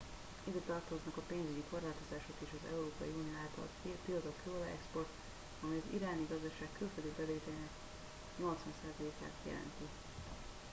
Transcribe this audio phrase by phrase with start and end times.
[0.49, 3.67] ide tartoznak a pénzügyi korlátozások és az európai unió által
[4.05, 5.07] tiltott kőolaj-export
[5.63, 7.71] amely az iráni gazdaság külföldi bevételeinek
[8.41, 9.85] 80%-át jelenti